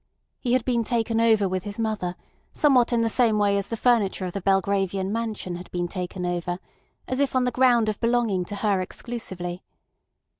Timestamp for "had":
0.53-0.65, 5.57-5.69